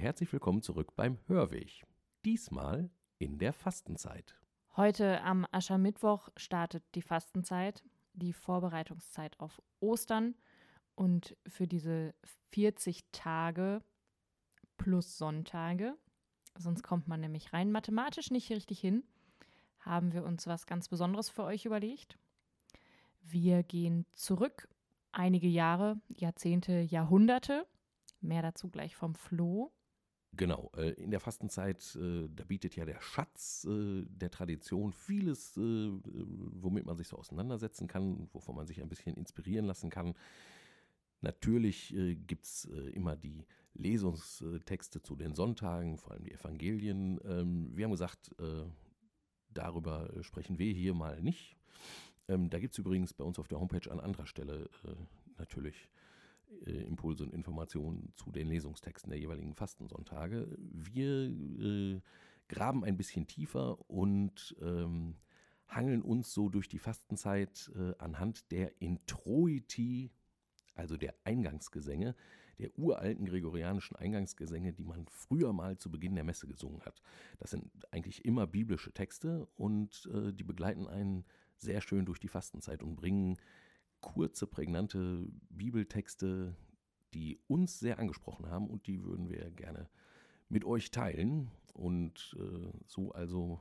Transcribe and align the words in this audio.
herzlich 0.00 0.32
willkommen 0.32 0.62
zurück 0.62 0.96
beim 0.96 1.18
Hörweg. 1.26 1.84
Diesmal 2.24 2.90
in 3.18 3.38
der 3.38 3.52
Fastenzeit. 3.52 4.34
Heute 4.74 5.20
am 5.20 5.46
Aschermittwoch 5.52 6.30
startet 6.38 6.82
die 6.94 7.02
Fastenzeit, 7.02 7.84
die 8.14 8.32
Vorbereitungszeit 8.32 9.38
auf 9.38 9.60
Ostern. 9.78 10.36
Und 10.94 11.36
für 11.46 11.66
diese 11.66 12.14
40 12.50 13.04
Tage 13.12 13.82
plus 14.78 15.18
Sonntage, 15.18 15.94
sonst 16.56 16.82
kommt 16.82 17.06
man 17.06 17.20
nämlich 17.20 17.52
rein 17.52 17.70
mathematisch 17.70 18.30
nicht 18.30 18.50
richtig 18.50 18.80
hin, 18.80 19.04
haben 19.80 20.14
wir 20.14 20.24
uns 20.24 20.46
was 20.46 20.66
ganz 20.66 20.88
Besonderes 20.88 21.28
für 21.28 21.44
euch 21.44 21.66
überlegt. 21.66 22.18
Wir 23.20 23.62
gehen 23.62 24.06
zurück 24.14 24.66
einige 25.12 25.48
Jahre, 25.48 26.00
Jahrzehnte, 26.08 26.80
Jahrhunderte. 26.80 27.66
Mehr 28.22 28.40
dazu 28.40 28.70
gleich 28.70 28.96
vom 28.96 29.14
Flo. 29.14 29.74
Genau, 30.32 30.70
äh, 30.76 30.90
in 30.90 31.10
der 31.10 31.18
Fastenzeit, 31.18 31.96
äh, 31.96 32.28
da 32.34 32.44
bietet 32.44 32.76
ja 32.76 32.84
der 32.84 33.00
Schatz 33.00 33.66
äh, 33.68 34.04
der 34.06 34.30
Tradition 34.30 34.92
vieles, 34.92 35.56
womit 35.56 36.86
man 36.86 36.96
sich 36.96 37.08
so 37.08 37.16
auseinandersetzen 37.16 37.88
kann, 37.88 38.28
wovon 38.32 38.54
man 38.54 38.66
sich 38.66 38.80
ein 38.80 38.88
bisschen 38.88 39.16
inspirieren 39.16 39.66
lassen 39.66 39.90
kann. 39.90 40.14
Natürlich 41.22 41.94
gibt 42.26 42.46
es 42.46 42.64
immer 42.64 43.14
die 43.14 43.44
Lesungstexte 43.74 45.02
zu 45.02 45.16
den 45.16 45.34
Sonntagen, 45.34 45.98
vor 45.98 46.12
allem 46.12 46.24
die 46.24 46.32
Evangelien. 46.32 47.20
Ähm, 47.24 47.76
wir 47.76 47.84
haben 47.84 47.90
gesagt, 47.90 48.34
darüber 49.50 50.10
sprechen 50.22 50.58
wir 50.58 50.72
hier 50.72 50.94
mal 50.94 51.20
nicht. 51.20 51.56
Ähm, 52.28 52.48
da 52.48 52.58
gibt 52.58 52.72
es 52.72 52.78
übrigens 52.78 53.12
bei 53.12 53.24
uns 53.24 53.38
auf 53.38 53.48
der 53.48 53.60
Homepage 53.60 53.90
an 53.90 54.00
anderer 54.00 54.26
Stelle 54.26 54.70
natürlich 55.36 55.76
äh, 55.76 55.88
Impulse 56.64 57.24
und 57.24 57.32
Informationen 57.32 58.12
zu 58.16 58.30
den 58.30 58.48
Lesungstexten 58.48 59.10
der 59.10 59.18
jeweiligen 59.18 59.54
Fastensonntage. 59.54 60.48
Wir 60.58 61.30
äh, 61.30 62.00
graben 62.48 62.84
ein 62.84 62.96
bisschen 62.96 63.26
tiefer 63.26 63.78
und 63.90 64.56
ähm, 64.60 65.16
hangeln 65.68 66.02
uns 66.02 66.32
so 66.32 66.48
durch 66.48 66.68
die 66.68 66.78
Fastenzeit 66.78 67.70
äh, 67.76 67.94
anhand 67.98 68.50
der 68.50 68.80
Introiti, 68.80 70.10
also 70.74 70.96
der 70.96 71.14
Eingangsgesänge, 71.24 72.16
der 72.58 72.76
uralten 72.78 73.24
gregorianischen 73.24 73.96
Eingangsgesänge, 73.96 74.72
die 74.72 74.84
man 74.84 75.06
früher 75.08 75.52
mal 75.52 75.78
zu 75.78 75.90
Beginn 75.90 76.14
der 76.14 76.24
Messe 76.24 76.46
gesungen 76.46 76.82
hat. 76.82 77.00
Das 77.38 77.50
sind 77.50 77.70
eigentlich 77.90 78.24
immer 78.24 78.46
biblische 78.46 78.92
Texte 78.92 79.48
und 79.56 80.10
äh, 80.12 80.32
die 80.32 80.44
begleiten 80.44 80.86
einen 80.86 81.24
sehr 81.56 81.80
schön 81.80 82.04
durch 82.04 82.18
die 82.18 82.28
Fastenzeit 82.28 82.82
und 82.82 82.96
bringen 82.96 83.38
kurze, 84.00 84.46
prägnante 84.46 85.26
Bibeltexte, 85.50 86.56
die 87.14 87.40
uns 87.48 87.78
sehr 87.78 87.98
angesprochen 87.98 88.48
haben 88.48 88.68
und 88.68 88.86
die 88.86 89.04
würden 89.04 89.28
wir 89.28 89.50
gerne 89.50 89.88
mit 90.48 90.64
euch 90.64 90.90
teilen 90.90 91.50
und 91.74 92.36
äh, 92.38 92.72
so 92.86 93.12
also 93.12 93.60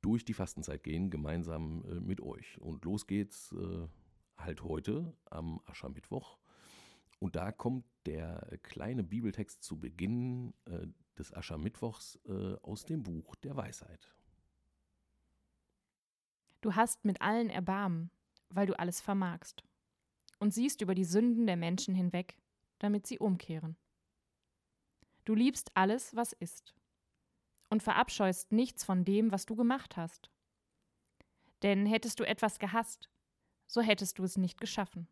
durch 0.00 0.24
die 0.24 0.34
Fastenzeit 0.34 0.82
gehen, 0.84 1.10
gemeinsam 1.10 1.84
äh, 1.84 2.00
mit 2.00 2.20
euch. 2.20 2.60
Und 2.60 2.84
los 2.84 3.06
geht's 3.06 3.52
äh, 3.52 3.88
halt 4.36 4.62
heute 4.62 5.14
am 5.30 5.60
Aschermittwoch. 5.66 6.38
Und 7.18 7.36
da 7.36 7.50
kommt 7.50 7.84
der 8.06 8.58
kleine 8.62 9.02
Bibeltext 9.02 9.62
zu 9.62 9.78
Beginn 9.78 10.54
äh, 10.66 10.86
des 11.18 11.34
Aschermittwochs 11.34 12.18
äh, 12.26 12.54
aus 12.62 12.84
dem 12.84 13.02
Buch 13.02 13.34
der 13.36 13.56
Weisheit. 13.56 14.14
Du 16.60 16.74
hast 16.74 17.04
mit 17.04 17.20
allen 17.20 17.50
Erbarmen, 17.50 18.10
weil 18.50 18.66
du 18.66 18.78
alles 18.78 19.00
vermagst, 19.00 19.64
und 20.38 20.52
siehst 20.52 20.80
über 20.80 20.94
die 20.94 21.04
Sünden 21.04 21.46
der 21.46 21.56
Menschen 21.56 21.94
hinweg, 21.94 22.36
damit 22.78 23.06
sie 23.06 23.18
umkehren. 23.18 23.76
Du 25.24 25.34
liebst 25.34 25.70
alles, 25.74 26.14
was 26.14 26.32
ist, 26.32 26.74
und 27.70 27.82
verabscheust 27.82 28.52
nichts 28.52 28.84
von 28.84 29.04
dem, 29.04 29.30
was 29.32 29.46
du 29.46 29.56
gemacht 29.56 29.96
hast. 29.96 30.30
Denn 31.62 31.86
hättest 31.86 32.20
du 32.20 32.24
etwas 32.24 32.58
gehasst, 32.58 33.10
so 33.66 33.82
hättest 33.82 34.18
du 34.18 34.24
es 34.24 34.36
nicht 34.36 34.60
geschaffen. 34.60 35.08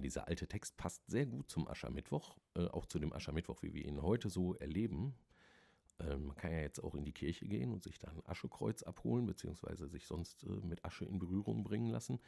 Dieser 0.00 0.28
alte 0.28 0.46
Text 0.46 0.76
passt 0.76 1.02
sehr 1.06 1.26
gut 1.26 1.50
zum 1.50 1.68
Aschermittwoch, 1.68 2.36
äh, 2.54 2.66
auch 2.66 2.86
zu 2.86 2.98
dem 2.98 3.12
Aschermittwoch, 3.12 3.62
wie 3.62 3.74
wir 3.74 3.84
ihn 3.84 4.02
heute 4.02 4.28
so 4.28 4.54
erleben. 4.54 5.14
Äh, 5.98 6.16
man 6.16 6.36
kann 6.36 6.52
ja 6.52 6.60
jetzt 6.60 6.82
auch 6.82 6.94
in 6.94 7.04
die 7.04 7.12
Kirche 7.12 7.46
gehen 7.46 7.72
und 7.72 7.82
sich 7.82 7.98
da 7.98 8.08
ein 8.08 8.22
Aschekreuz 8.26 8.82
abholen, 8.82 9.26
beziehungsweise 9.26 9.88
sich 9.88 10.06
sonst 10.06 10.44
äh, 10.44 10.48
mit 10.48 10.84
Asche 10.84 11.04
in 11.04 11.18
Berührung 11.18 11.64
bringen 11.64 11.90
lassen. 11.90 12.20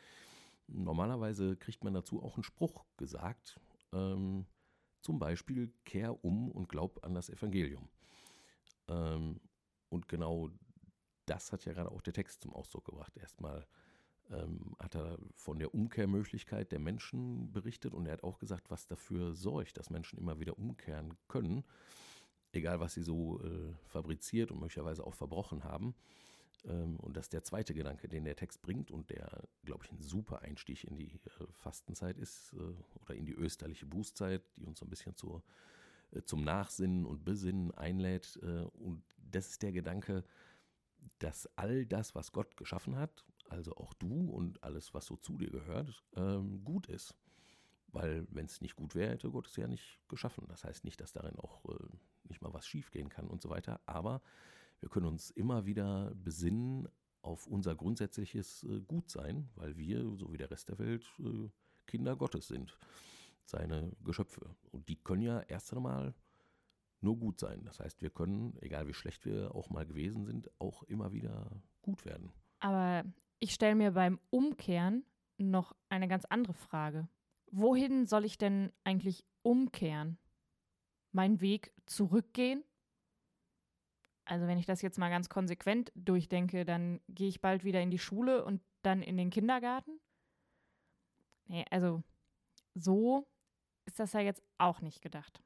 Normalerweise 0.68 1.56
kriegt 1.56 1.84
man 1.84 1.94
dazu 1.94 2.22
auch 2.22 2.36
einen 2.36 2.44
Spruch 2.44 2.84
gesagt, 2.96 3.60
ähm, 3.92 4.46
zum 5.00 5.18
Beispiel 5.18 5.72
kehr 5.84 6.24
um 6.24 6.50
und 6.50 6.68
glaub 6.68 7.04
an 7.04 7.14
das 7.14 7.30
Evangelium. 7.30 7.88
Ähm, 8.88 9.40
und 9.88 10.08
genau 10.08 10.50
das 11.26 11.52
hat 11.52 11.64
ja 11.64 11.72
gerade 11.72 11.90
auch 11.90 12.02
der 12.02 12.12
Text 12.12 12.42
zum 12.42 12.52
Ausdruck 12.52 12.86
gebracht. 12.86 13.16
Erstmal 13.16 13.66
ähm, 14.30 14.76
hat 14.78 14.94
er 14.94 15.18
von 15.34 15.58
der 15.58 15.74
Umkehrmöglichkeit 15.74 16.72
der 16.72 16.78
Menschen 16.78 17.52
berichtet 17.52 17.94
und 17.94 18.06
er 18.06 18.14
hat 18.14 18.24
auch 18.24 18.38
gesagt, 18.38 18.70
was 18.70 18.86
dafür 18.86 19.34
sorgt, 19.34 19.78
dass 19.78 19.90
Menschen 19.90 20.18
immer 20.18 20.40
wieder 20.40 20.58
umkehren 20.58 21.14
können, 21.28 21.64
egal 22.52 22.80
was 22.80 22.94
sie 22.94 23.02
so 23.02 23.40
äh, 23.42 23.74
fabriziert 23.86 24.50
und 24.50 24.60
möglicherweise 24.60 25.06
auch 25.06 25.14
verbrochen 25.14 25.64
haben. 25.64 25.94
Ähm, 26.64 26.96
und 27.00 27.16
das 27.16 27.26
ist 27.26 27.32
der 27.32 27.44
zweite 27.44 27.74
Gedanke, 27.74 28.08
den 28.08 28.24
der 28.24 28.36
Text 28.36 28.62
bringt 28.62 28.90
und 28.90 29.10
der, 29.10 29.44
glaube 29.64 29.84
ich, 29.84 29.92
ein 29.92 30.00
super 30.00 30.42
Einstieg 30.42 30.84
in 30.84 30.96
die 30.96 31.14
äh, 31.14 31.46
Fastenzeit 31.52 32.18
ist 32.18 32.52
äh, 32.54 33.02
oder 33.02 33.14
in 33.14 33.26
die 33.26 33.34
österliche 33.34 33.86
Bußzeit, 33.86 34.42
die 34.56 34.64
uns 34.64 34.78
so 34.78 34.86
ein 34.86 34.90
bisschen 34.90 35.14
zur, 35.14 35.42
äh, 36.12 36.22
zum 36.22 36.42
Nachsinnen 36.42 37.06
und 37.06 37.24
Besinnen 37.24 37.72
einlädt. 37.72 38.38
Äh, 38.42 38.64
und 38.78 39.02
das 39.30 39.48
ist 39.48 39.62
der 39.62 39.72
Gedanke, 39.72 40.24
dass 41.18 41.46
all 41.56 41.86
das, 41.86 42.14
was 42.14 42.32
Gott 42.32 42.56
geschaffen 42.56 42.96
hat, 42.96 43.24
also 43.48 43.76
auch 43.76 43.94
du 43.94 44.30
und 44.30 44.62
alles, 44.62 44.94
was 44.94 45.06
so 45.06 45.16
zu 45.16 45.38
dir 45.38 45.50
gehört, 45.50 46.04
ähm, 46.16 46.64
gut 46.64 46.88
ist. 46.88 47.14
Weil 47.88 48.26
wenn 48.30 48.46
es 48.46 48.60
nicht 48.60 48.76
gut 48.76 48.94
wäre, 48.94 49.12
hätte 49.12 49.30
Gott 49.30 49.46
es 49.46 49.56
ja 49.56 49.68
nicht 49.68 50.00
geschaffen. 50.08 50.46
Das 50.48 50.64
heißt 50.64 50.84
nicht, 50.84 51.00
dass 51.00 51.12
darin 51.12 51.36
auch 51.36 51.64
äh, 51.66 51.88
nicht 52.24 52.42
mal 52.42 52.52
was 52.52 52.66
schiefgehen 52.66 53.08
kann 53.08 53.28
und 53.28 53.40
so 53.40 53.48
weiter. 53.48 53.80
Aber 53.86 54.20
wir 54.80 54.88
können 54.88 55.06
uns 55.06 55.30
immer 55.30 55.64
wieder 55.64 56.12
besinnen 56.14 56.88
auf 57.22 57.46
unser 57.46 57.74
grundsätzliches 57.74 58.64
äh, 58.64 58.80
Gutsein, 58.80 59.48
weil 59.54 59.76
wir, 59.76 60.16
so 60.16 60.32
wie 60.32 60.36
der 60.36 60.50
Rest 60.50 60.68
der 60.68 60.78
Welt, 60.78 61.04
äh, 61.20 61.48
Kinder 61.86 62.16
Gottes 62.16 62.48
sind, 62.48 62.76
seine 63.44 63.92
Geschöpfe. 64.04 64.54
Und 64.72 64.88
die 64.88 64.96
können 64.96 65.22
ja 65.22 65.40
erst 65.40 65.72
einmal 65.72 66.14
nur 67.06 67.16
gut 67.16 67.40
sein. 67.40 67.64
Das 67.64 67.80
heißt, 67.80 68.02
wir 68.02 68.10
können, 68.10 68.58
egal 68.60 68.88
wie 68.88 68.94
schlecht 68.94 69.24
wir 69.24 69.54
auch 69.54 69.70
mal 69.70 69.86
gewesen 69.86 70.24
sind, 70.24 70.50
auch 70.60 70.82
immer 70.82 71.12
wieder 71.12 71.62
gut 71.80 72.04
werden. 72.04 72.32
Aber 72.58 73.04
ich 73.38 73.54
stelle 73.54 73.76
mir 73.76 73.92
beim 73.92 74.18
Umkehren 74.30 75.04
noch 75.38 75.74
eine 75.88 76.08
ganz 76.08 76.24
andere 76.24 76.54
Frage. 76.54 77.08
Wohin 77.52 78.06
soll 78.06 78.24
ich 78.24 78.38
denn 78.38 78.72
eigentlich 78.82 79.24
umkehren? 79.42 80.18
Meinen 81.12 81.40
Weg 81.40 81.72
zurückgehen? 81.86 82.64
Also 84.24 84.48
wenn 84.48 84.58
ich 84.58 84.66
das 84.66 84.82
jetzt 84.82 84.98
mal 84.98 85.08
ganz 85.08 85.28
konsequent 85.28 85.92
durchdenke, 85.94 86.64
dann 86.64 87.00
gehe 87.08 87.28
ich 87.28 87.40
bald 87.40 87.62
wieder 87.62 87.80
in 87.80 87.92
die 87.92 88.00
Schule 88.00 88.44
und 88.44 88.60
dann 88.82 89.00
in 89.00 89.16
den 89.16 89.30
Kindergarten? 89.30 90.00
Nee, 91.46 91.64
also 91.70 92.02
so 92.74 93.28
ist 93.84 94.00
das 94.00 94.12
ja 94.12 94.20
jetzt 94.20 94.42
auch 94.58 94.80
nicht 94.80 95.00
gedacht. 95.00 95.40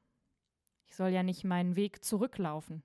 Ich 0.91 0.97
soll 0.97 1.11
ja 1.11 1.23
nicht 1.23 1.45
meinen 1.45 1.77
Weg 1.77 2.03
zurücklaufen. 2.03 2.83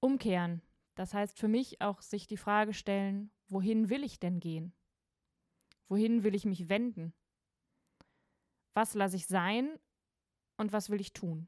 Umkehren. 0.00 0.62
Das 0.96 1.14
heißt 1.14 1.38
für 1.38 1.46
mich 1.46 1.80
auch 1.80 2.02
sich 2.02 2.26
die 2.26 2.36
Frage 2.36 2.74
stellen, 2.74 3.30
wohin 3.46 3.88
will 3.88 4.02
ich 4.02 4.18
denn 4.18 4.40
gehen? 4.40 4.72
Wohin 5.86 6.24
will 6.24 6.34
ich 6.34 6.44
mich 6.44 6.68
wenden? 6.68 7.14
Was 8.74 8.94
lasse 8.94 9.14
ich 9.14 9.28
sein 9.28 9.78
und 10.56 10.72
was 10.72 10.90
will 10.90 11.00
ich 11.00 11.12
tun? 11.12 11.46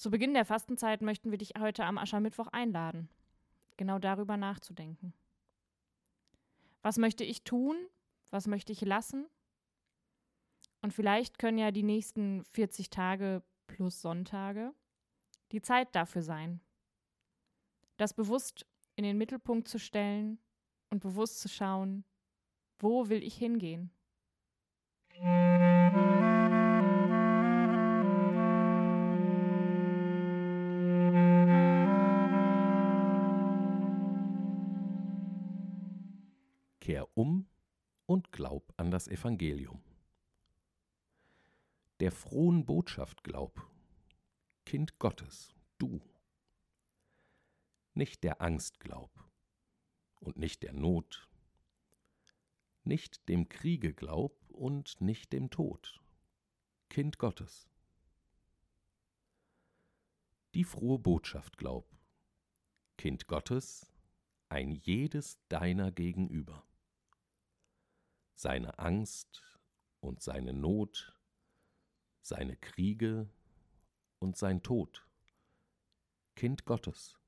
Zu 0.00 0.10
Beginn 0.10 0.32
der 0.32 0.46
Fastenzeit 0.46 1.02
möchten 1.02 1.30
wir 1.30 1.36
dich 1.36 1.52
heute 1.58 1.84
am 1.84 1.98
Aschermittwoch 1.98 2.46
einladen, 2.46 3.10
genau 3.76 3.98
darüber 3.98 4.38
nachzudenken. 4.38 5.12
Was 6.80 6.96
möchte 6.96 7.22
ich 7.22 7.44
tun? 7.44 7.76
Was 8.30 8.46
möchte 8.46 8.72
ich 8.72 8.80
lassen? 8.80 9.26
Und 10.80 10.94
vielleicht 10.94 11.38
können 11.38 11.58
ja 11.58 11.70
die 11.70 11.82
nächsten 11.82 12.46
40 12.46 12.88
Tage 12.88 13.42
plus 13.66 14.00
Sonntage 14.00 14.72
die 15.52 15.60
Zeit 15.60 15.94
dafür 15.94 16.22
sein. 16.22 16.62
Das 17.98 18.14
bewusst 18.14 18.64
in 18.96 19.04
den 19.04 19.18
Mittelpunkt 19.18 19.68
zu 19.68 19.78
stellen 19.78 20.38
und 20.88 21.00
bewusst 21.00 21.40
zu 21.40 21.50
schauen, 21.50 22.04
wo 22.78 23.10
will 23.10 23.22
ich 23.22 23.36
hingehen? 23.36 23.90
Kehr 36.80 37.06
um 37.16 37.46
und 38.06 38.32
glaub 38.32 38.72
an 38.78 38.90
das 38.90 39.06
Evangelium. 39.06 39.82
Der 42.00 42.10
frohen 42.10 42.64
Botschaft 42.64 43.22
glaub, 43.22 43.70
Kind 44.64 44.98
Gottes, 44.98 45.54
du. 45.76 46.00
Nicht 47.92 48.24
der 48.24 48.40
Angst 48.40 48.80
glaub 48.80 49.10
und 50.20 50.38
nicht 50.38 50.62
der 50.62 50.72
Not, 50.72 51.28
nicht 52.84 53.28
dem 53.28 53.48
Kriege 53.50 53.92
glaub 53.92 54.34
und 54.48 55.00
nicht 55.02 55.34
dem 55.34 55.50
Tod, 55.50 56.00
Kind 56.88 57.18
Gottes. 57.18 57.68
Die 60.54 60.64
frohe 60.64 60.98
Botschaft 60.98 61.58
glaub, 61.58 61.86
Kind 62.96 63.26
Gottes, 63.26 63.92
ein 64.48 64.72
jedes 64.72 65.38
deiner 65.48 65.92
gegenüber 65.92 66.66
seine 68.40 68.78
Angst 68.78 69.42
und 70.00 70.22
seine 70.22 70.54
Not, 70.54 71.14
seine 72.22 72.56
Kriege 72.56 73.28
und 74.18 74.38
sein 74.38 74.62
Tod. 74.62 75.06
Kind 76.36 76.64
Gottes. 76.64 77.18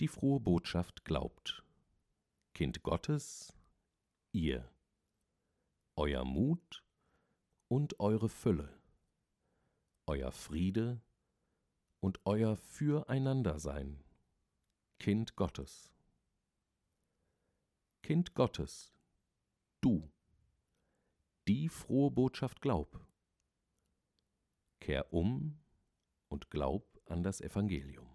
Die 0.00 0.08
frohe 0.08 0.40
Botschaft 0.40 1.04
glaubt. 1.04 1.66
Kind 2.54 2.82
Gottes, 2.82 3.52
ihr, 4.32 4.72
euer 5.94 6.24
Mut 6.24 6.82
und 7.68 8.00
eure 8.00 8.30
Fülle, 8.30 8.80
euer 10.06 10.32
Friede 10.32 11.02
und 12.00 12.20
euer 12.24 12.56
Füreinandersein. 12.56 14.02
Kind 14.98 15.36
Gottes. 15.36 15.93
Kind 18.04 18.34
Gottes, 18.34 18.92
du, 19.80 20.12
die 21.48 21.70
frohe 21.70 22.10
Botschaft 22.10 22.60
glaub. 22.60 23.02
Kehr 24.78 25.10
um 25.10 25.58
und 26.28 26.50
glaub 26.50 26.86
an 27.06 27.22
das 27.22 27.40
Evangelium. 27.40 28.13